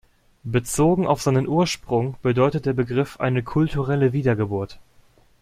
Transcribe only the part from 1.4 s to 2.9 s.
Ursprung bedeutet der